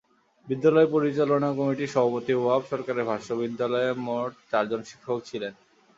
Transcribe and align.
বিদ্যালয় 0.47 0.87
পরিচালনা 0.95 1.49
কমিটির 1.57 1.93
সভাপতি 1.95 2.31
ওহাব 2.37 2.61
সরকারের 2.71 3.07
ভাষ্য, 3.11 3.27
বিদ্যালয়ে 3.41 3.89
মোট 4.05 4.31
চারজন 4.51 4.81
শিক্ষক 4.89 5.19
ছিলেন। 5.29 5.53